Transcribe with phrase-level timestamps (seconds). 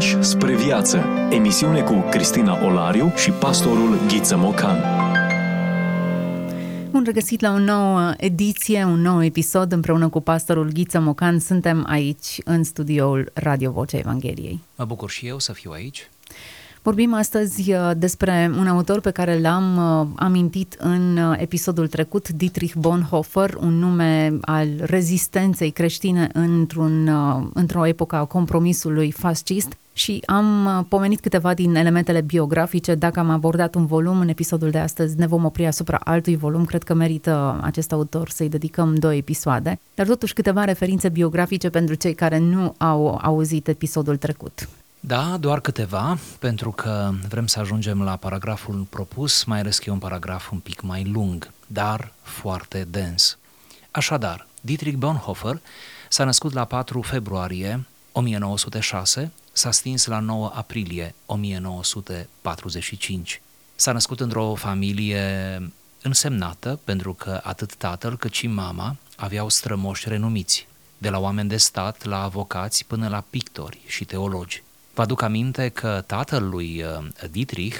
[0.00, 1.04] Pași spre viață.
[1.30, 4.76] Emisiune cu Cristina Olariu și pastorul Ghiță Mocan.
[6.90, 11.38] Bun regăsit la o nouă ediție, un nou episod împreună cu pastorul Ghiță Mocan.
[11.38, 14.60] Suntem aici în studioul Radio Vocea Evangheliei.
[14.76, 16.10] Mă bucur și eu să fiu aici.
[16.82, 22.28] Vorbim astăzi uh, despre un autor pe care l-am uh, amintit în uh, episodul trecut,
[22.28, 27.10] Dietrich Bonhoeffer, un nume al rezistenței creștine într-un,
[27.54, 32.94] într-o epocă a compromisului fascist și am pomenit câteva din elementele biografice.
[32.94, 36.64] Dacă am abordat un volum în episodul de astăzi, ne vom opri asupra altui volum.
[36.64, 41.94] Cred că merită acest autor să-i dedicăm două episoade, dar totuși câteva referințe biografice pentru
[41.94, 44.68] cei care nu au auzit episodul trecut.
[45.00, 49.92] Da, doar câteva, pentru că vrem să ajungem la paragraful propus, mai ales că e
[49.92, 53.38] un paragraf un pic mai lung, dar foarte dens.
[53.90, 55.60] Așadar, Dietrich Bonhoeffer
[56.08, 63.42] s-a născut la 4 februarie 1906, s-a stins la 9 aprilie 1945.
[63.74, 65.22] S-a născut într-o familie
[66.02, 71.56] însemnată, pentru că atât tatăl cât și mama aveau strămoși renumiți, de la oameni de
[71.56, 74.62] stat la avocați până la pictori și teologi.
[74.94, 77.76] Vă aduc aminte că tatăl lui uh, Dietrich,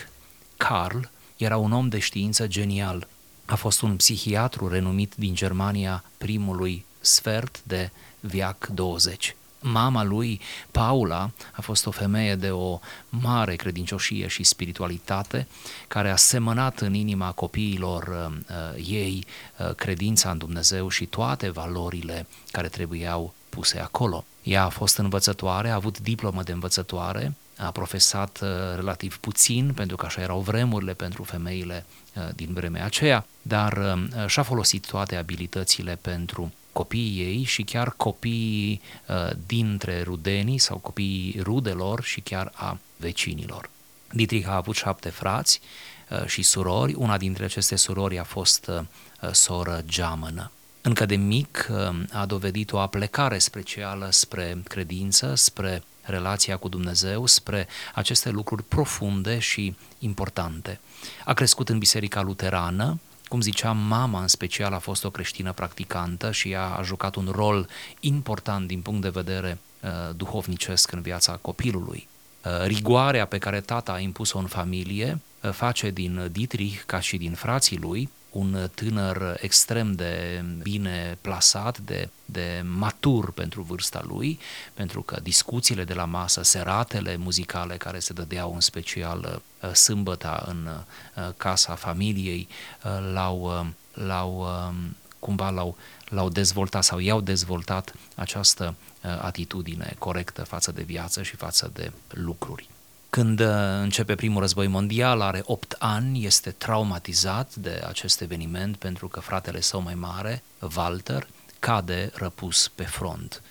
[0.56, 0.98] Karl,
[1.36, 3.06] era un om de știință genial.
[3.44, 7.90] A fost un psihiatru renumit din Germania primului sfert de
[8.20, 9.36] viac 20.
[9.61, 15.47] Mama lui, Paula, a fost o femeie de o mare credincioșie și spiritualitate,
[15.89, 19.27] care a semănat în inima copiilor uh, uh ei
[19.58, 24.25] uh, credința în Dumnezeu și toate valorile care trebuiau puse acolo.
[24.42, 29.97] Ea a fost învățătoare, a avut diplomă de învățătoare, a profesat uh, relativ puțin, pentru
[29.97, 35.17] că așa erau vremurile pentru femeile uh, din vremea aceea, dar uh, și-a folosit toate
[35.17, 38.80] abilitățile pentru copiii ei și chiar copiii
[39.46, 43.70] dintre rudenii sau copiii rudelor și chiar a vecinilor.
[44.12, 45.60] Dietrich a avut șapte frați
[46.27, 48.70] și surori, una dintre aceste surori a fost
[49.33, 50.50] soră geamănă
[50.83, 57.27] încă de mic um, a dovedit o aplecare specială spre credință, spre relația cu Dumnezeu,
[57.27, 60.80] spre aceste lucruri profunde și importante.
[61.24, 62.98] A crescut în biserica luterană,
[63.30, 67.29] cum ziceam, mama în special a fost o creștină practicantă și a, a jucat un
[67.33, 67.68] rol
[68.01, 72.08] important din punct de vedere uh, duhovnicesc în viața copilului.
[72.45, 77.17] Uh, rigoarea pe care tata a impus-o în familie uh, face din Dietrich, ca și
[77.17, 84.39] din frații lui, un tânăr extrem de bine plasat, de, de matur pentru vârsta lui,
[84.74, 90.45] pentru că discuțiile de la masă, seratele muzicale care se dădeau în special uh, sâmbăta
[90.48, 92.48] în uh, casa familiei,
[92.85, 94.46] uh, l-au, l-au
[95.19, 95.77] cumva l-au,
[96.08, 98.74] l-au dezvoltat sau i-au dezvoltat această
[99.20, 102.70] atitudine corectă față de viață și față de lucruri.
[103.10, 103.46] Când uh,
[103.80, 109.60] începe primul război mondial, are 8 ani, este traumatizat de acest eveniment pentru că fratele
[109.60, 110.42] său mai mare,
[110.76, 111.26] Walter,
[111.58, 113.42] cade răpus pe front.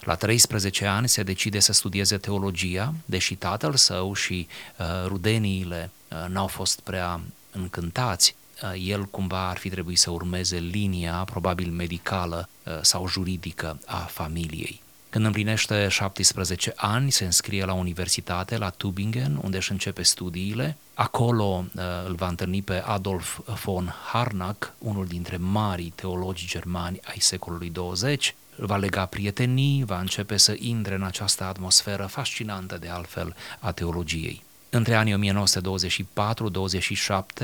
[0.00, 4.46] La 13 ani se decide să studieze teologia, deși tatăl său și
[4.78, 8.34] uh, rudeniile uh, n-au fost prea încântați.
[8.62, 13.96] Uh, el cumva ar fi trebuit să urmeze linia, probabil medicală uh, sau juridică a
[13.96, 14.82] familiei.
[15.12, 20.76] Când împlinește 17 ani, se înscrie la universitate, la Tübingen, unde își începe studiile.
[20.94, 27.16] Acolo uh, îl va întâlni pe Adolf von Harnack, unul dintre marii teologi germani ai
[27.18, 32.88] secolului 20, îl va lega prietenii, va începe să intre în această atmosferă fascinantă de
[32.88, 34.44] altfel a teologiei.
[34.70, 35.34] Între anii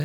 [0.01, 0.05] 1924-27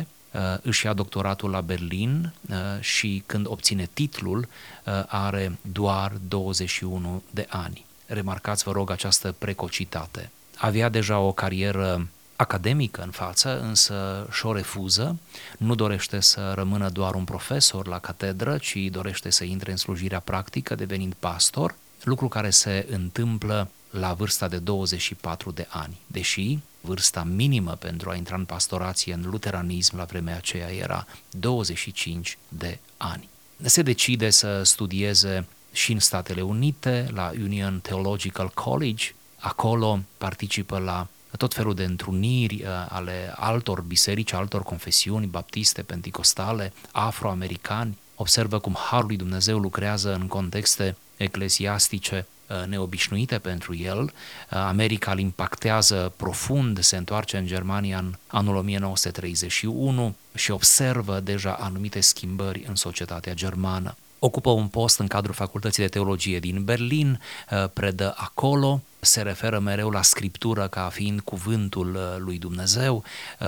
[0.62, 7.46] își ia doctoratul la Berlin uh, și când obține titlul uh, are doar 21 de
[7.48, 7.84] ani.
[8.06, 10.30] Remarcați, vă rog, această precocitate.
[10.56, 15.18] Avea deja o carieră academică în față, însă și-o refuză,
[15.58, 20.20] nu dorește să rămână doar un profesor la catedră, ci dorește să intre în slujirea
[20.20, 27.22] practică, devenind pastor, lucru care se întâmplă la vârsta de 24 de ani, deși vârsta
[27.22, 33.28] minimă pentru a intra în pastorație în luteranism la vremea aceea era 25 de ani.
[33.62, 41.06] Se decide să studieze și în Statele Unite, la Union Theological College, acolo participă la
[41.36, 48.76] tot felul de întruniri uh, ale altor biserici, altor confesiuni baptiste, penticostale, afroamericani, observă cum
[48.78, 52.33] Harul lui Dumnezeu lucrează în contexte eclesiastice Uh,
[52.66, 54.02] neobișnuite pentru el.
[54.02, 54.10] Uh,
[54.48, 62.00] America îl impactează profund, se întoarce în Germania în anul 1931 și observă deja anumite
[62.00, 63.96] schimbări în societatea germană.
[64.18, 67.20] Ocupă un post în cadrul Facultății de Teologie din Berlin,
[67.50, 73.04] uh, predă acolo, se referă mereu la scriptură ca fiind cuvântul uh, lui Dumnezeu,
[73.40, 73.46] uh,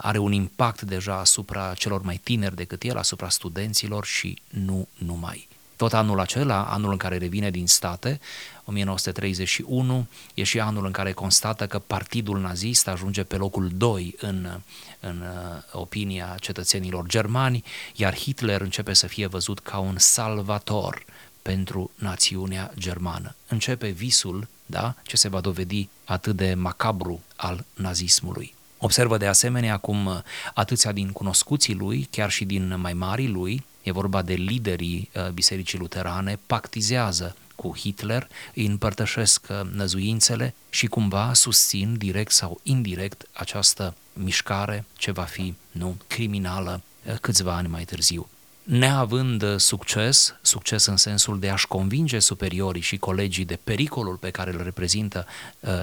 [0.00, 5.48] are un impact deja asupra celor mai tineri decât el, asupra studenților și nu numai.
[5.76, 8.20] Tot anul acela, anul în care revine din state,
[8.64, 14.60] 1931, e și anul în care constată că partidul nazist ajunge pe locul 2 în,
[15.00, 21.04] în uh, opinia cetățenilor germani, iar Hitler începe să fie văzut ca un salvator
[21.42, 23.34] pentru națiunea germană.
[23.48, 28.54] Începe visul, da, ce se va dovedi atât de macabru al nazismului.
[28.78, 30.22] Observă de asemenea cum
[30.54, 35.28] atâția din cunoscuții lui, chiar și din mai marii lui, e vorba de liderii uh,
[35.28, 43.28] Bisericii Luterane, pactizează cu Hitler, îi împărtășesc uh, năzuințele și cumva susțin direct sau indirect
[43.32, 48.28] această mișcare ce va fi nu criminală uh, câțiva ani mai târziu.
[48.62, 54.52] Neavând succes, succes în sensul de a-și convinge superiorii și colegii de pericolul pe care
[54.52, 55.26] îl reprezintă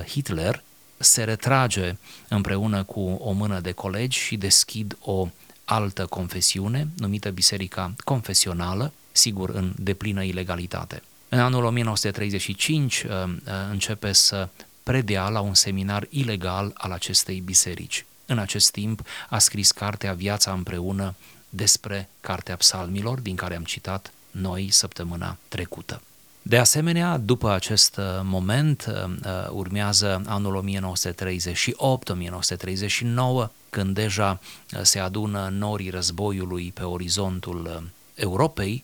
[0.08, 0.64] Hitler,
[0.98, 1.96] se retrage
[2.28, 5.28] împreună cu o mână de colegi și deschid o
[5.72, 11.04] altă confesiune, numită Biserica Confesională, sigur în deplină ilegalitate.
[11.30, 13.34] În anul 1935 uh, uh,
[13.70, 14.50] începe să
[14.84, 18.06] predea la un seminar ilegal al acestei biserici.
[18.26, 21.16] În acest timp a scris cartea Viața împreună
[21.50, 26.02] despre Cartea Psalmilor, din care am citat noi săptămâna trecută.
[26.42, 28.94] De asemenea, după acest uh, moment uh,
[29.26, 30.64] uh, urmează anul
[33.46, 34.40] 1938-1939, când deja
[34.82, 38.84] se adună norii războiului pe orizontul Europei,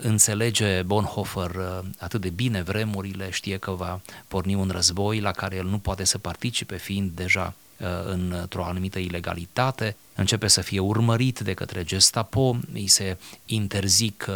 [0.00, 1.50] înțelege Bonhoeffer
[1.98, 6.04] atât de bine vremurile, știe că va porni un război la care el nu poate
[6.04, 7.69] să participe, fiind deja Uh,
[8.04, 13.16] într-o anumită ilegalitate, începe să fie urmărit de către Gestapo, îi se
[13.46, 14.26] interzic,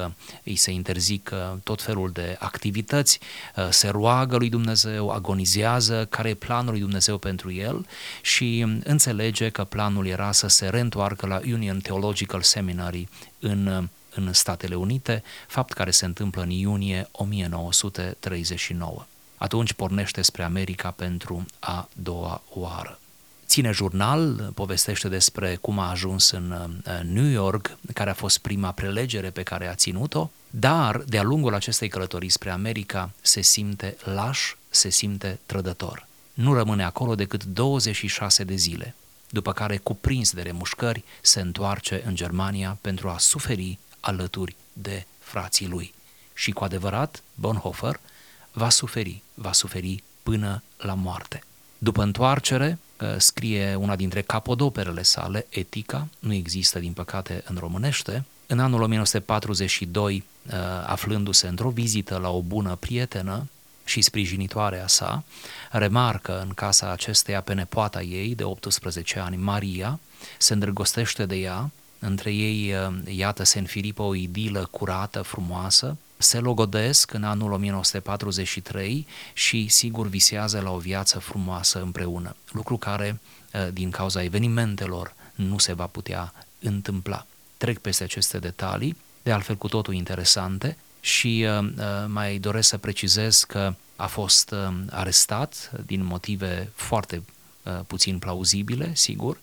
[0.45, 1.31] îi se interzic
[1.63, 3.21] tot felul de activități,
[3.57, 7.87] uh, se roagă lui Dumnezeu, agonizează care e planul lui Dumnezeu pentru el
[8.23, 13.09] și înțelege că planul era să se reîntoarcă la Union Theological Seminary
[13.39, 19.07] în în Statele Unite, fapt care se întâmplă în iunie 1939.
[19.37, 22.99] Atunci pornește spre America pentru a doua oară
[23.47, 26.55] ține jurnal, povestește despre cum a ajuns în
[27.03, 31.89] New York, care a fost prima prelegere pe care a ținut-o, dar de-a lungul acestei
[31.89, 36.07] călătorii spre America se simte laș, se simte trădător.
[36.35, 38.95] Nu rămâne acolo decât 26 de zile,
[39.31, 45.69] după care, cuprins de remușcări, se întoarce în Germania pentru a suferi alături de frații
[45.69, 45.95] lui.
[46.35, 48.01] Și cu adevărat, Bonhoeffer
[48.53, 51.43] va suferi, va suferi până la moarte.
[51.79, 52.79] După întoarcere,
[53.17, 58.25] scrie una dintre capodoperele sale, Etica, nu există din păcate în românește.
[58.47, 60.53] În anul 1942, uh,
[60.87, 63.49] aflându-se într-o vizită la o bună prietenă
[63.85, 65.25] și sprijinitoare a sa,
[65.71, 69.99] remarcă în casa acesteia pe nepoata ei de 18 ani, Maria,
[70.39, 76.39] se îndrăgostește de ea, între ei, uh, iată, se înfiripă o idilă curată, frumoasă, se
[76.39, 83.21] logodesc în anul 1943 și sigur visează la o viață frumoasă împreună, lucru care
[83.55, 87.27] ă, din cauza evenimentelor nu se va putea întâmpla.
[87.57, 91.69] Trec peste aceste detalii, de altfel cu totul interesante și uh,
[92.07, 97.23] mai doresc să precizez că a fost uh, arestat din motive foarte uh,
[97.87, 99.39] puțin plauzibile, sigur,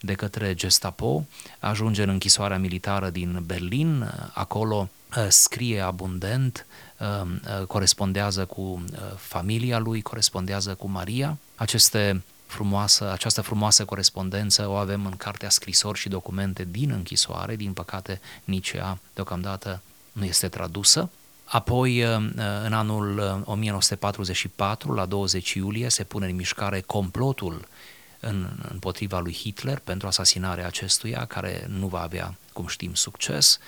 [0.00, 1.26] de către Gestapo,
[1.58, 6.66] ajunge în închisoarea militară din Berlin, acolo Uh, scrie abundent,
[6.98, 7.22] uh,
[7.60, 8.84] uh, corespondează cu
[9.16, 11.38] familia lui, corespondează cu Maria.
[11.54, 17.72] Aceste frumoasă, această frumoasă corespondență o avem în cartea scrisori și documente din închisoare, din
[17.72, 19.80] păcate nici ea deocamdată
[20.12, 21.10] nu este tradusă.
[21.44, 22.00] Apoi,
[22.64, 27.68] în anul 1944, la 20 iulie, se pune în mișcare complotul
[28.20, 33.58] în, împotriva lui Hitler pentru asasinarea acestuia, care nu va avea, cum știm, succes.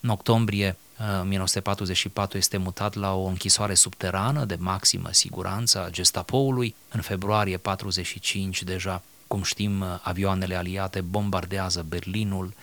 [0.00, 0.76] În octombrie
[1.20, 6.74] 1944 este mutat la o închisoare subterană de maximă siguranță a gestapoului.
[6.88, 12.54] În februarie 45 deja, cum știm, avioanele aliate bombardează Berlinul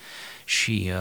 [0.44, 0.92] și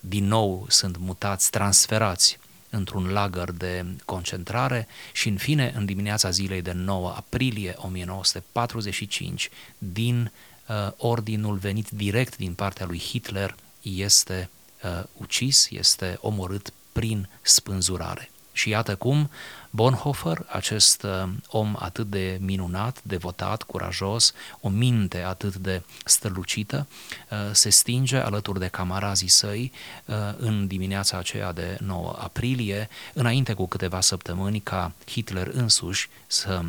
[0.00, 2.38] din nou sunt mutați, transferați
[2.70, 10.32] într-un lagăr de concentrare și, în fine, în dimineața zilei de 9 aprilie 1945, din
[10.68, 14.50] uh, ordinul venit direct din partea lui Hitler, este
[14.82, 18.30] uh, ucis, este omorât prin spânzurare.
[18.52, 19.30] Și iată cum
[19.70, 26.86] Bonhoeffer, acest uh, om atât de minunat, devotat, curajos, o minte atât de strălucită,
[27.30, 29.72] uh, se stinge alături de camarazii săi
[30.04, 36.60] uh, în dimineața aceea de 9 aprilie, înainte cu câteva săptămâni ca Hitler însuși să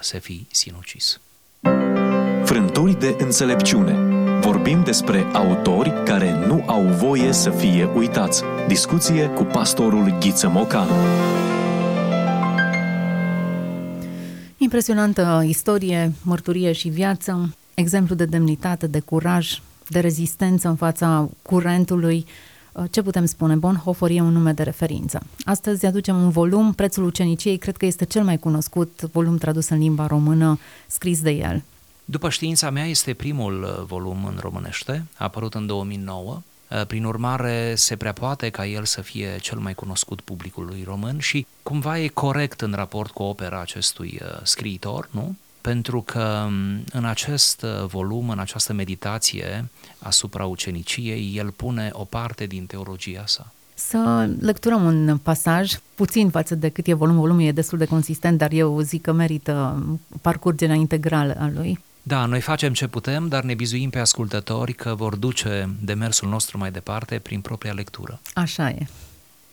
[0.00, 1.20] se fi sinucis.
[2.44, 8.42] Frânturi de înțelepciune Vorbim despre autori care nu au voie să fie uitați.
[8.66, 10.86] Discuție cu pastorul Ghiță Mocan.
[14.56, 22.26] Impresionantă istorie, mărturie și viață, exemplu de demnitate, de curaj, de rezistență în fața curentului.
[22.90, 23.54] Ce putem spune?
[23.54, 25.22] Bonhoeffer e un nume de referință.
[25.44, 29.78] Astăzi aducem un volum, Prețul uceniciei, cred că este cel mai cunoscut volum tradus în
[29.78, 31.62] limba română, scris de el.
[32.04, 36.42] După știința mea, este primul uh, volum în românește, a apărut în 2009.
[36.70, 41.18] Uh, prin urmare, se prea poate ca el să fie cel mai cunoscut publicului român
[41.18, 45.36] și cumva e corect în raport cu opera acestui uh, scriitor, nu?
[45.60, 52.46] Pentru că um, în acest volum, în această meditație asupra uceniciei, el pune o parte
[52.46, 53.52] din teologia sa.
[53.74, 58.38] Să lecturăm un pasaj, puțin față de cât e volumul, volumul e destul de consistent,
[58.38, 59.84] dar eu zic că merită
[60.20, 61.78] parcurgerea integrală a lui.
[62.02, 66.58] Da, noi facem ce putem, dar ne bizuim pe ascultători că vor duce demersul nostru
[66.58, 68.20] mai departe prin propria lectură.
[68.34, 68.86] Așa e.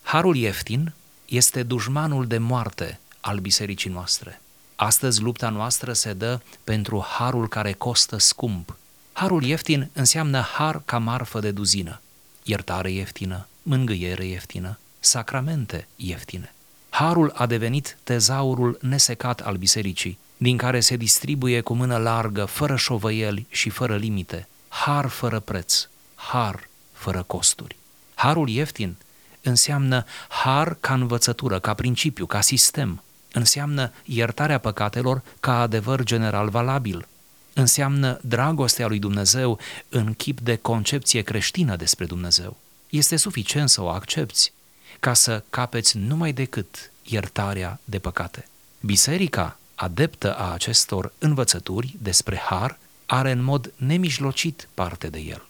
[0.01, 0.93] Harul ieftin
[1.25, 4.41] este dușmanul de moarte al bisericii noastre.
[4.75, 8.77] Astăzi lupta noastră se dă pentru harul care costă scump.
[9.11, 12.01] Harul ieftin înseamnă har ca marfă de duzină,
[12.43, 16.53] iertare ieftină, mângâiere ieftină, sacramente ieftine.
[16.89, 22.75] Harul a devenit tezaurul nesecat al bisericii, din care se distribuie cu mână largă, fără
[22.75, 27.75] șovăieli și fără limite, har fără preț, har fără costuri.
[28.13, 28.95] Harul ieftin
[29.41, 37.07] înseamnă har ca învățătură, ca principiu, ca sistem, înseamnă iertarea păcatelor ca adevăr general valabil,
[37.53, 42.57] înseamnă dragostea lui Dumnezeu în chip de concepție creștină despre Dumnezeu.
[42.89, 44.51] Este suficient să o accepti
[44.99, 48.47] ca să capeți numai decât iertarea de păcate.
[48.79, 55.45] Biserica adeptă a acestor învățături despre har, are în mod nemijlocit parte de el.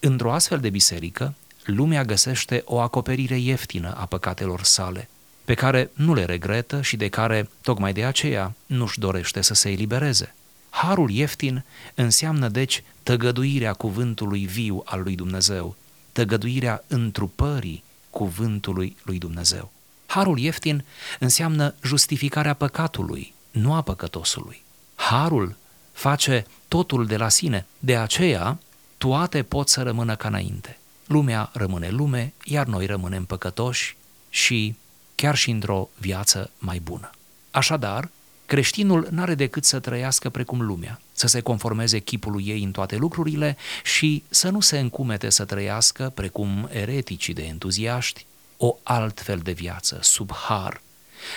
[0.00, 1.34] Într-o astfel de biserică,
[1.64, 5.08] lumea găsește o acoperire ieftină a păcatelor sale,
[5.44, 9.70] pe care nu le regretă și de care, tocmai de aceea, nu-și dorește să se
[9.70, 10.34] elibereze.
[10.70, 15.76] Harul ieftin înseamnă, deci, tăgăduirea cuvântului viu al lui Dumnezeu,
[16.12, 19.72] tăgăduirea întrupării cuvântului lui Dumnezeu.
[20.06, 20.84] Harul ieftin
[21.18, 24.62] înseamnă justificarea păcatului, nu a păcătosului.
[24.94, 25.56] Harul
[25.92, 28.58] face totul de la sine, de aceea
[28.98, 30.78] toate pot să rămână ca înainte.
[31.06, 33.96] Lumea rămâne lume, iar noi rămânem păcătoși
[34.28, 34.74] și
[35.14, 37.10] chiar și într-o viață mai bună.
[37.50, 38.08] Așadar,
[38.46, 43.56] creștinul n-are decât să trăiască precum lumea, să se conformeze chipului ei în toate lucrurile
[43.84, 48.26] și să nu se încumete să trăiască, precum ereticii de entuziaști,
[48.56, 50.80] o altfel de viață, sub har,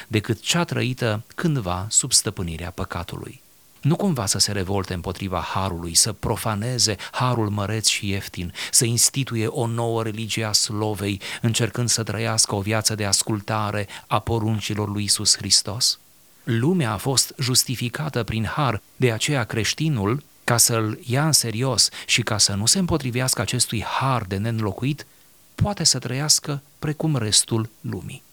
[0.07, 3.41] decât cea trăită cândva sub stăpânirea păcatului.
[3.83, 9.47] Nu cumva să se revolte împotriva harului, să profaneze harul măreț și ieftin, să instituie
[9.47, 15.03] o nouă religie a slovei, încercând să trăiască o viață de ascultare a poruncilor lui
[15.03, 15.99] Isus Hristos?
[16.43, 22.21] Lumea a fost justificată prin har, de aceea creștinul, ca să-l ia în serios și
[22.21, 25.05] ca să nu se împotrivească acestui har de nenlocuit,
[25.55, 28.23] poate să trăiască precum restul lumii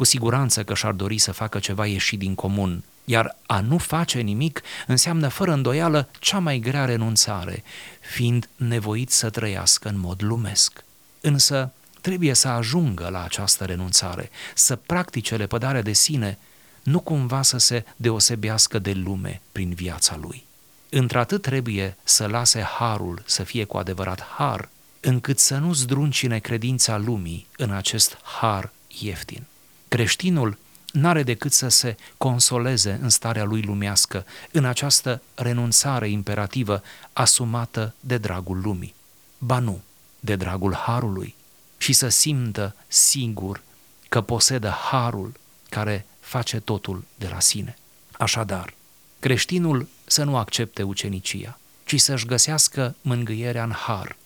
[0.00, 4.20] cu siguranță că și-ar dori să facă ceva ieșit din comun, iar a nu face
[4.20, 7.62] nimic înseamnă fără îndoială cea mai grea renunțare,
[8.00, 10.84] fiind nevoit să trăiască în mod lumesc.
[11.20, 16.38] Însă trebuie să ajungă la această renunțare, să practice lepădarea de sine,
[16.82, 20.44] nu cumva să se deosebească de lume prin viața lui.
[20.88, 24.68] Într-atât trebuie să lase harul să fie cu adevărat har,
[25.00, 29.44] încât să nu zdruncine credința lumii în acest har ieftin.
[29.90, 30.58] Creștinul
[30.92, 36.82] n-are decât să se consoleze în starea lui lumească, în această renunțare imperativă
[37.12, 38.94] asumată de dragul lumii.
[39.38, 39.80] Ba nu,
[40.20, 41.34] de dragul harului
[41.78, 43.62] și să simtă sigur
[44.08, 45.32] că posedă harul
[45.68, 47.78] care face totul de la sine.
[48.12, 48.74] Așadar,
[49.18, 54.16] creștinul să nu accepte ucenicia, ci să-și găsească mângâierea în har.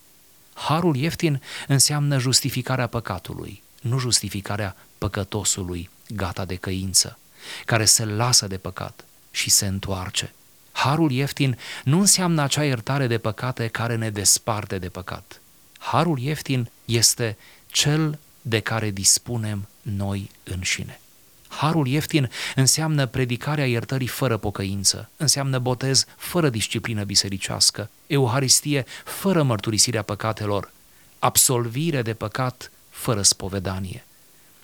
[0.54, 7.18] Harul ieftin înseamnă justificarea păcatului, nu justificarea păcătosului gata de căință,
[7.64, 10.32] care se lasă de păcat și se întoarce.
[10.72, 15.40] Harul ieftin nu înseamnă acea iertare de păcate care ne desparte de păcat.
[15.78, 17.36] Harul ieftin este
[17.66, 21.00] cel de care dispunem noi înșine.
[21.48, 30.02] Harul ieftin înseamnă predicarea iertării fără pocăință, înseamnă botez fără disciplină bisericească, euharistie fără mărturisirea
[30.02, 30.70] păcatelor,
[31.18, 34.04] absolvire de păcat fără spovedanie.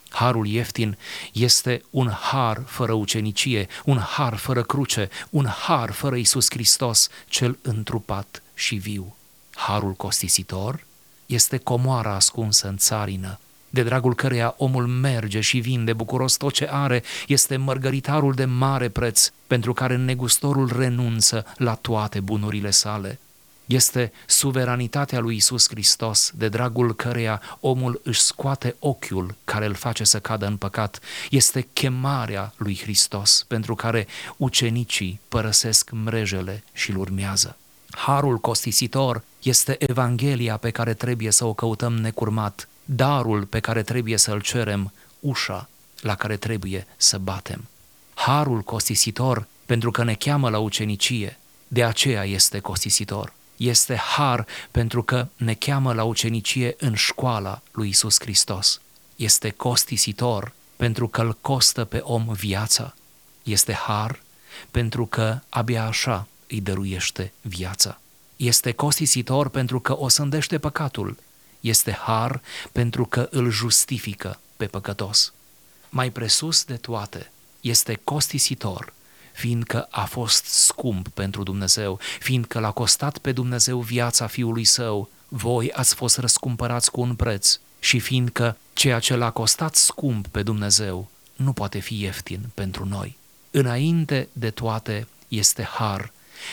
[0.08, 0.98] Harul ieftin
[1.32, 7.58] este un har fără ucenicie, un har fără cruce, un har fără Isus Hristos, cel
[7.62, 9.16] întrupat și viu.
[9.54, 10.84] Harul costisitor
[11.26, 13.38] este comoara ascunsă în țarină,
[13.70, 18.88] de dragul căreia omul merge și vinde bucuros tot ce are, este mărgăritarul de mare
[18.88, 23.18] preț, pentru care negustorul renunță la toate bunurile sale.
[23.70, 30.04] Este suveranitatea lui Isus Hristos, de dragul căreia omul își scoate ochiul care îl face
[30.04, 31.00] să cadă în păcat.
[31.30, 37.56] Este chemarea lui Hristos, pentru care ucenicii părăsesc mrejele și îl urmează.
[37.90, 44.16] Harul costisitor este Evanghelia pe care trebuie să o căutăm necurmat, darul pe care trebuie
[44.16, 45.68] să-l cerem, ușa
[46.00, 47.68] la care trebuie să batem.
[48.14, 53.38] Harul costisitor pentru că ne cheamă la ucenicie, de aceea este costisitor.
[53.60, 58.80] Este har pentru că ne cheamă la ucenicie în școala lui Isus Hristos.
[59.16, 62.94] Este costisitor pentru că îl costă pe om viața.
[63.42, 64.22] Este har
[64.70, 68.00] pentru că abia așa îi dăruiește viața.
[68.36, 71.16] Este costisitor pentru că o sândește păcatul.
[71.60, 72.40] Este har
[72.72, 75.32] pentru că îl justifică pe păcătos.
[75.88, 78.92] Mai presus de toate, este costisitor
[79.40, 85.72] fiindcă a fost scump pentru Dumnezeu, fiindcă l-a costat pe Dumnezeu viața Fiului Său, voi
[85.72, 91.10] ați fost răscumpărați cu un preț și fiindcă ceea ce l-a costat scump pe Dumnezeu
[91.36, 93.16] nu poate fi ieftin pentru noi.
[93.50, 96.12] Înainte de toate este har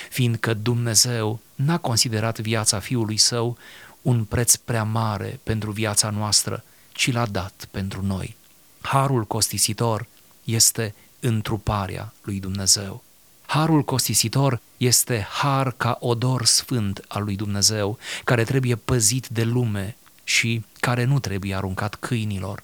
[0.10, 3.58] fiindcă Dumnezeu n-a considerat viața Fiului Său
[4.02, 8.36] un preț prea mare pentru viața noastră, ci l-a dat pentru noi.
[8.82, 10.08] Harul costisitor
[10.44, 13.04] este întruparea lui Dumnezeu.
[13.46, 19.96] Harul costisitor este har ca odor sfânt al lui Dumnezeu, care trebuie păzit de lume
[20.24, 22.64] și care nu trebuie aruncat câinilor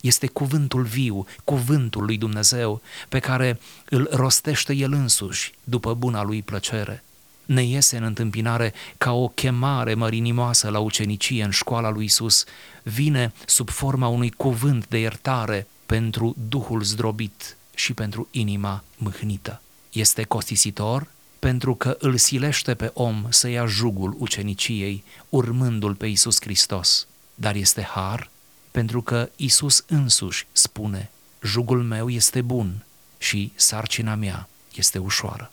[0.00, 6.42] este cuvântul viu, cuvântul lui Dumnezeu, pe care îl rostește El însuși după buna lui
[6.42, 7.04] plăcere.
[7.44, 12.44] Ne iese în întâmpinare ca o chemare mărinimoasă la ucenicie în școala lui Isus,
[12.82, 19.60] vine sub forma unui cuvânt de iertare pentru Duhul zdrobit și pentru inima mâhnită.
[19.92, 26.40] Este costisitor pentru că îl silește pe om să ia jugul uceniciei, urmându-l pe Isus
[26.40, 28.30] Hristos, dar este har
[28.70, 31.10] pentru că Isus însuși spune,
[31.42, 32.84] jugul meu este bun
[33.18, 35.52] și sarcina mea este ușoară.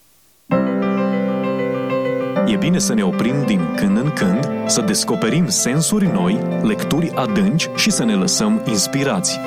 [2.48, 7.70] E bine să ne oprim din când în când, să descoperim sensuri noi, lecturi adânci
[7.76, 9.40] și să ne lăsăm inspirați.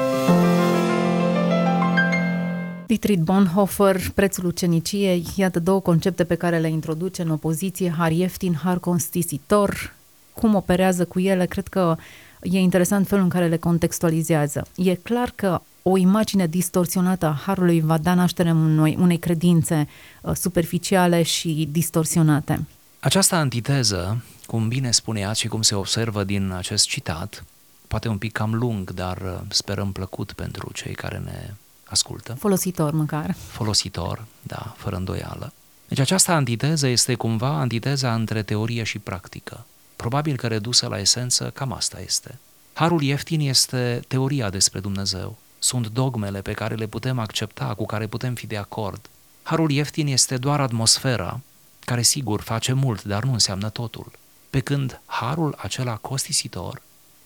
[2.88, 8.55] Dietrich Bonhoeffer, prețul uceniciei, iată două concepte pe care le introduce în opoziție, har ieftin,
[8.55, 9.94] har constisitor,
[10.33, 11.96] cum operează cu ele, cred că
[12.42, 14.66] e interesant felul în care le contextualizează.
[14.77, 19.88] E clar că o imagine distorsionată a Harului va da naștere unei, unei credințe
[20.20, 22.66] uh, superficiale și distorsionate.
[23.01, 27.44] Această antiteză, cum bine spuneați și cum se observă din acest citat,
[27.88, 31.55] poate un pic cam lung, dar uh, sperăm plăcut pentru cei care ne
[31.88, 32.35] ascultă.
[32.35, 33.35] Folositor măcar.
[33.48, 35.53] Folositor, da, fără îndoială.
[35.88, 39.64] Deci această antiteză este cumva antiteza între teorie și practică.
[39.96, 42.38] Probabil că redusă la esență, cam asta este.
[42.72, 45.37] Harul ieftin este teoria despre Dumnezeu.
[45.59, 49.01] Sunt dogmele pe care le putem accepta, cu care putem fi de acord.
[49.42, 51.40] Harul ieftin este doar atmosfera,
[51.85, 54.11] care sigur face mult, dar nu înseamnă totul.
[54.51, 56.83] Pe când harul acela costisitor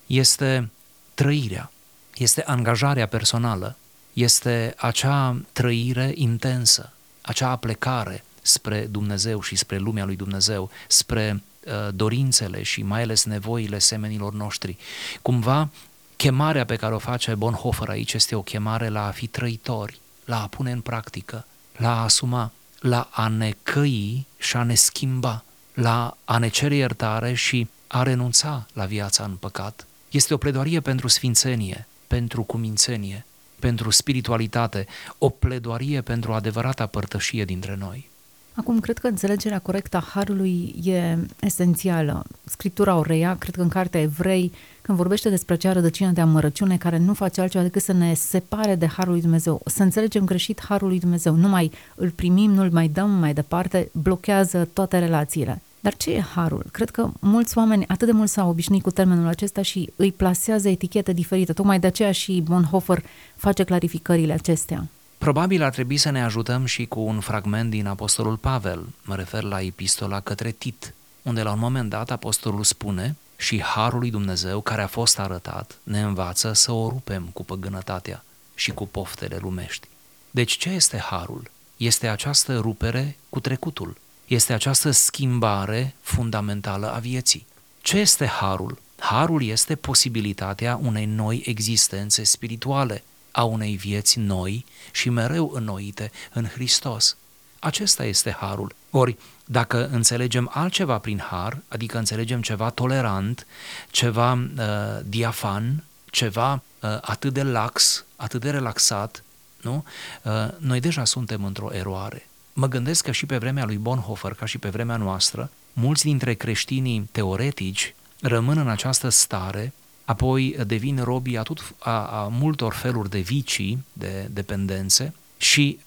[0.07, 0.70] este
[1.14, 1.70] trăirea,
[2.14, 3.77] este angajarea personală,
[4.12, 11.88] este acea trăire intensă, acea aplecare spre Dumnezeu și spre lumea lui Dumnezeu, spre Uh,
[11.94, 14.77] dorințele și mai ales nevoile semenilor noștri.
[15.22, 15.68] Cumva,
[16.16, 20.42] chemarea pe care o face Bonhoeffer aici este o chemare la a fi trăitori, la
[20.42, 21.46] a pune în practică,
[21.77, 25.44] la a asuma, la a ne căi și a ne schimba,
[25.75, 29.87] la a ne cere iertare și a renunța la viața în păcat.
[30.11, 33.27] Este o pledoarie pentru sfințenie, pentru cumințenie,
[33.62, 34.87] pentru spiritualitate,
[35.18, 38.11] o pledoarie pentru adevărata părtășie dintre noi.
[38.55, 42.25] Acum, cred că înțelegerea corectă a Harului e esențială.
[42.44, 46.77] Scriptura o reia, cred că în cartea Evrei, când vorbește despre acea rădăcină de amărăciune
[46.77, 50.64] care nu face altceva decât să ne separe de Harul lui Dumnezeu, să înțelegem greșit
[50.68, 54.98] Harul lui Dumnezeu, nu mai îl primim, nu îl mai dăm mai departe, blochează toate
[54.98, 55.62] relațiile.
[55.83, 56.64] Dar ce e harul?
[56.71, 60.68] Cred că mulți oameni atât de mult s-au obișnuit cu termenul acesta și îi plasează
[60.68, 61.53] etichete diferite.
[61.53, 63.05] Tocmai de aceea și Bonhoeffer
[63.37, 64.88] face clarificările acestea.
[65.18, 69.42] Probabil ar trebui să ne ajutăm și cu un fragment din Apostolul Pavel, mă refer
[69.42, 74.61] la epistola către Tit, unde la un moment dat apostolul spune și harul lui Dumnezeu
[74.61, 79.88] care a fost arătat ne învață să o rupem cu păgânătatea și cu poftele lumești.
[80.31, 81.51] Deci ce este harul?
[81.77, 83.97] Este această rupere cu trecutul,
[84.35, 87.47] este această schimbare fundamentală a vieții.
[87.81, 88.79] Ce este harul?
[88.99, 96.47] Harul este posibilitatea unei noi existențe spirituale, a unei vieți noi și mereu înnoite în
[96.47, 97.16] Hristos.
[97.59, 98.75] Acesta este harul.
[98.90, 103.47] Ori, dacă înțelegem altceva prin har, adică înțelegem ceva tolerant,
[103.90, 109.25] ceva uh, diafan, ceva uh, atât de lax, atât de relaxat,
[109.61, 109.85] nu?
[110.23, 112.27] Uh, noi deja suntem într-o eroare.
[112.53, 116.35] Mă gândesc că și pe vremea lui Bonhoeffer, ca și pe vremea noastră, mulți dintre
[116.35, 119.73] creștinii teoretici rămân în această stare,
[120.05, 125.79] apoi devin robii a, tot, a, a multor feluri de vicii, de dependențe și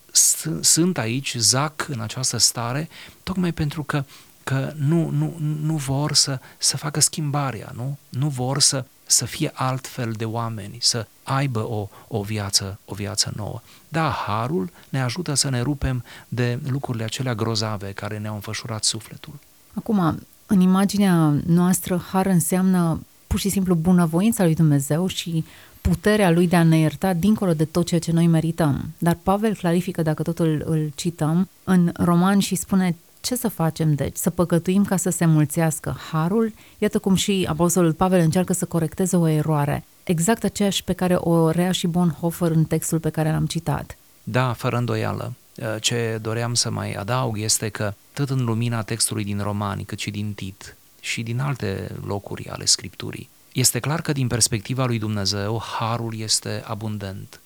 [0.61, 2.89] sunt aici, zac în această stare,
[3.23, 4.03] tocmai pentru că,
[4.43, 7.97] că nu, nu, nu vor să, să facă schimbarea, nu?
[8.09, 13.33] Nu vor să, să fie altfel de oameni, să aibă o, o, viață, o viață
[13.35, 13.61] nouă.
[13.87, 19.33] Da, harul ne ajută să ne rupem de lucrurile acelea grozave care ne-au înfășurat sufletul.
[19.73, 25.45] Acum, în imaginea noastră, har înseamnă pur și simplu bunăvoința lui Dumnezeu și
[25.81, 28.93] puterea lui de a ne ierta dincolo de tot ceea ce noi merităm.
[28.97, 33.93] Dar Pavel clarifică, dacă tot îl, îl cităm, în roman și spune ce să facem,
[33.93, 34.15] deci?
[34.15, 36.53] Să păcătuim ca să se mulțească harul?
[36.77, 41.49] Iată cum și Apostolul Pavel încearcă să corecteze o eroare, exact aceeași pe care o
[41.49, 43.97] rea și Bonhoeffer în textul pe care l-am citat.
[44.23, 45.33] Da, fără îndoială.
[45.79, 50.11] Ce doream să mai adaug este că, tot în lumina textului din Romani, cât și
[50.11, 55.63] din Tit și din alte locuri ale Scripturii, este clar că din perspectiva lui Dumnezeu,
[55.79, 57.39] harul este abundent.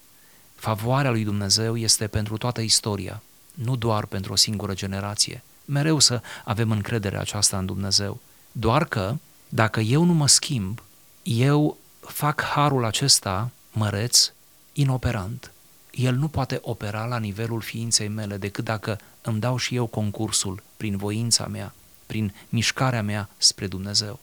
[0.55, 3.21] Favoarea lui Dumnezeu este pentru toată istoria,
[3.53, 5.43] nu doar pentru o singură generație.
[5.65, 8.19] Mereu să avem încredere aceasta în Dumnezeu.
[8.51, 9.15] Doar că,
[9.49, 10.81] dacă eu nu mă schimb,
[11.23, 11.77] eu
[12.09, 14.31] fac harul acesta măreț,
[14.73, 15.51] inoperant.
[15.91, 20.63] El nu poate opera la nivelul ființei mele decât dacă îmi dau și eu concursul
[20.77, 21.73] prin voința mea,
[22.05, 24.19] prin mișcarea mea spre Dumnezeu.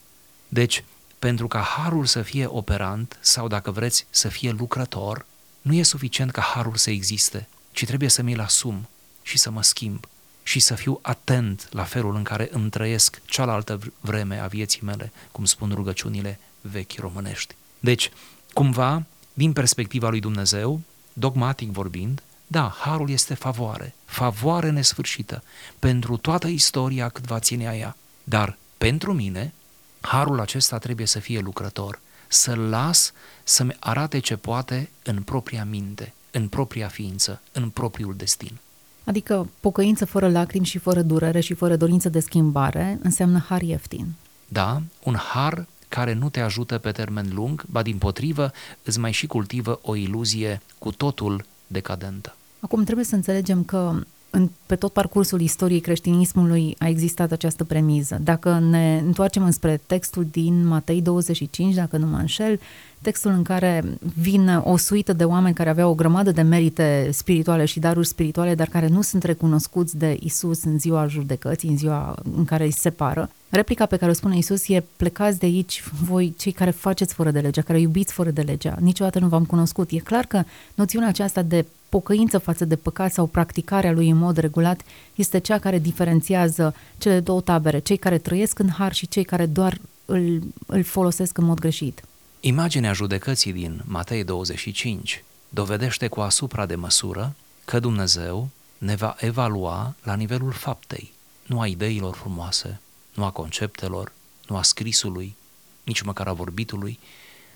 [0.49, 0.85] Deci,
[1.19, 5.27] pentru ca harul să fie operant sau, dacă vreți, să fie lucrător,
[5.63, 8.89] nu e suficient ca harul să existe, ci trebuie să mi-l asum
[9.23, 10.07] și să mă schimb
[10.43, 15.13] și să fiu atent la felul în care îmi trăiesc cealaltă vreme a vieții mele,
[15.33, 17.55] cum spun rugăciunile vechi românești.
[17.81, 18.11] Deci,
[18.53, 20.81] cumva, din perspectiva lui Dumnezeu,
[21.13, 25.43] dogmatic vorbind, da, harul este favoare, favoare nesfârșită
[25.79, 27.97] pentru toată istoria cât va ține ea.
[28.25, 29.53] Dar pentru mine,
[30.01, 33.13] harul acesta trebuie să fie lucrător, să-l las
[33.45, 38.59] să-mi arate ce poate în propria minte, în propria ființă, în propriul destin.
[39.05, 44.13] Adică pocăință fără lacrimi și fără durere și fără dorință de schimbare înseamnă har ieftin.
[44.49, 49.13] Da, un har care nu te ajută pe termen lung, ba din potrivă îți mai
[49.13, 52.37] și cultivă o iluzie cu totul decadentă.
[52.61, 53.93] Acum trebuie să înțelegem că
[54.37, 58.19] în, pe tot parcursul istoriei creștinismului a existat această premiză.
[58.23, 62.61] Dacă ne întoarcem înspre textul din Matei 25, dacă nu mă înșel,
[63.01, 63.85] textul în care
[64.21, 68.55] vin o suită de oameni care aveau o grămadă de merite spirituale și daruri spirituale,
[68.55, 72.73] dar care nu sunt recunoscuți de Isus în ziua judecății, în ziua în care îi
[72.73, 73.31] separă.
[73.49, 77.31] Replica pe care o spune Isus e plecați de aici voi cei care faceți fără
[77.31, 78.77] de legea, care iubiți fără de legea.
[78.81, 79.91] Niciodată nu v-am cunoscut.
[79.91, 80.43] E clar că
[80.75, 84.81] noțiunea aceasta de pocăință față de păcat sau practicarea lui în mod regulat
[85.15, 89.47] este cea care diferențiază cele două tabere, cei care trăiesc în har și cei care
[89.47, 92.03] doar îl, îl folosesc în mod greșit.
[92.41, 99.95] Imaginea judecății din Matei 25 dovedește cu asupra de măsură că Dumnezeu ne va evalua
[100.03, 101.13] la nivelul faptei,
[101.47, 102.81] nu a ideilor frumoase,
[103.15, 104.13] nu a conceptelor,
[104.49, 105.37] nu a scrisului,
[105.85, 106.99] nici măcar a vorbitului.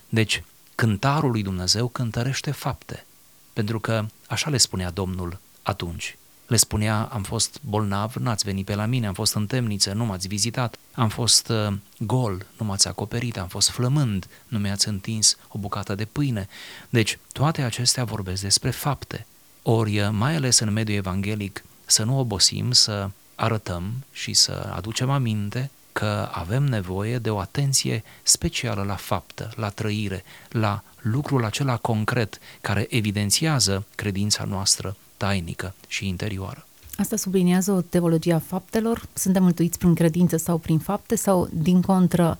[0.08, 0.42] Deci,
[0.74, 3.06] cântarul lui Dumnezeu cântărește fapte,
[3.52, 6.16] pentru că așa le spunea Domnul atunci.
[6.46, 10.04] Le spunea, am fost bolnav, n-ați venit pe la mine, am fost în temniță, nu
[10.04, 15.36] m-ați vizitat, am fost uh, gol, nu m-ați acoperit, am fost flămând, nu mi-ați întins
[15.48, 16.48] o bucată de pâine.
[16.88, 19.26] Deci, toate acestea vorbesc despre fapte.
[19.62, 25.10] Ori, uh, mai ales în mediul evanghelic, să nu obosim, să arătăm și să aducem
[25.10, 31.76] aminte că avem nevoie de o atenție specială la faptă, la trăire, la lucrul acela
[31.76, 36.66] concret care evidențiază credința noastră tainică și interioară.
[36.96, 39.02] Asta subliniază o teologie a faptelor?
[39.12, 42.38] Suntem mântuiți prin credință sau prin fapte sau, din contră,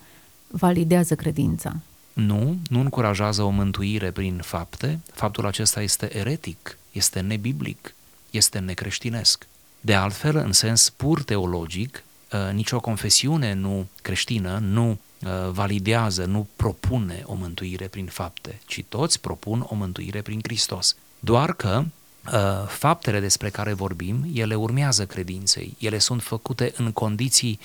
[0.49, 1.77] validează credința?
[2.13, 5.01] Nu, nu încurajează o mântuire prin fapte.
[5.13, 7.95] Faptul acesta este eretic, este nebiblic,
[8.31, 9.47] este necreștinesc.
[9.81, 12.10] De altfel, în sens pur teologic, uh,
[12.53, 19.21] nicio confesiune nu creștină nu uh, validează, nu propune o mântuire prin fapte, ci toți
[19.21, 20.97] propun o mântuire prin Hristos.
[21.21, 27.59] Doar că uh, faptele despre care vorbim, ele urmează credinței, ele sunt făcute în condiții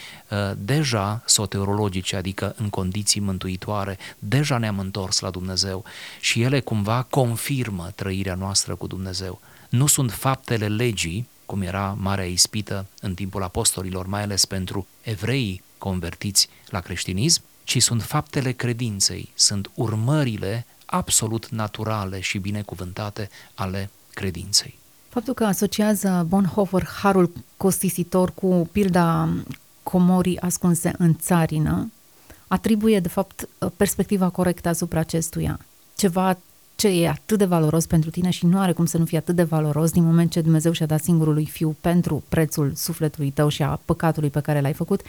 [0.57, 5.83] deja soteriologice, adică în condiții mântuitoare, deja ne-am întors la Dumnezeu
[6.19, 9.41] și ele cumva confirmă trăirea noastră cu Dumnezeu.
[9.69, 15.63] Nu sunt faptele legii cum era marea ispită în timpul apostolilor, mai ales pentru evrei
[15.77, 24.77] convertiți la creștinism, ci sunt faptele credinței, sunt urmările absolut naturale și binecuvântate ale credinței.
[25.09, 29.29] Faptul că asociază Bonhoeffer harul costisitor cu pilda
[29.83, 31.91] comorii ascunse în țarină,
[32.47, 35.59] atribuie, de fapt, perspectiva corectă asupra acestuia.
[35.95, 36.37] Ceva
[36.75, 39.35] ce e atât de valoros pentru tine și nu are cum să nu fie atât
[39.35, 43.63] de valoros din moment ce Dumnezeu și-a dat singurului fiu pentru prețul sufletului tău și
[43.63, 45.01] a păcatului pe care l-ai făcut,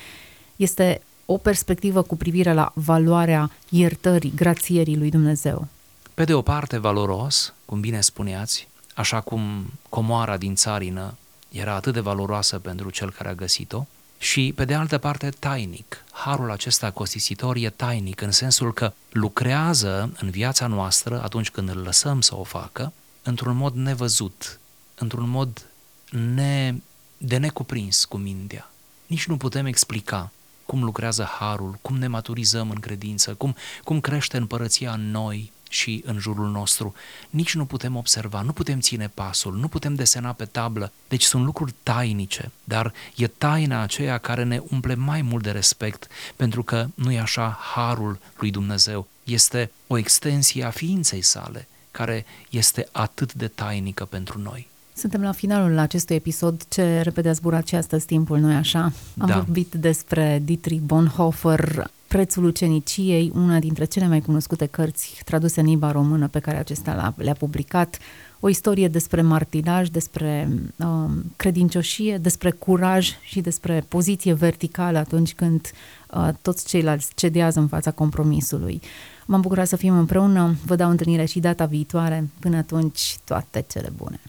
[0.57, 5.66] este o perspectivă cu privire la valoarea iertării, grațierii lui Dumnezeu.
[6.14, 11.16] Pe de o parte valoros, cum bine spuneați, așa cum comoara din țarină
[11.48, 13.87] era atât de valoroasă pentru cel care a găsit-o,
[14.18, 16.05] și, pe de altă parte, tainic.
[16.11, 21.79] Harul acesta costisitor e tainic în sensul că lucrează în viața noastră atunci când îl
[21.79, 24.61] lăsăm să o facă, într-un mod nevăzut,
[24.94, 25.66] într-un mod
[26.11, 26.74] ne,
[27.18, 28.70] de necuprins cu mintea.
[29.07, 30.31] Nici nu putem explica
[30.66, 36.03] cum lucrează harul, cum ne maturizăm în credință, cum, cum crește împărăția în noi, și
[36.07, 36.95] în jurul nostru.
[37.31, 40.93] Nici nu putem observa, nu putem ține pasul, nu putem desena pe tablă.
[41.09, 46.07] Deci sunt lucruri tainice, dar e taina aceea care ne umple mai mult de respect,
[46.37, 49.07] pentru că nu e așa harul lui Dumnezeu.
[49.25, 54.69] Este o extensie a ființei sale, care este atât de tainică pentru noi.
[54.93, 56.65] Suntem la finalul acestui episod.
[56.69, 58.93] Ce repede a zburat și astăzi timpul, nu așa?
[59.19, 59.35] Am da.
[59.35, 65.92] vorbit despre Dietrich Bonhoeffer, Prețul uceniciei, una dintre cele mai cunoscute cărți traduse în limba
[65.92, 67.99] română pe care acesta le-a publicat,
[68.40, 75.71] o istorie despre martiraj, despre um, credincioșie, despre curaj și despre poziție verticală atunci când
[76.11, 78.81] uh, toți ceilalți cedează în fața compromisului.
[79.27, 82.29] M-am bucurat să fim împreună, vă dau întâlnire și data viitoare.
[82.40, 84.21] Până atunci, toate cele bune!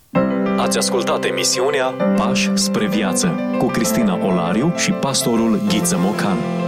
[0.57, 1.85] Ați ascultat emisiunea
[2.15, 6.66] Pași spre viață cu Cristina Olariu și pastorul Ghiță Mocan.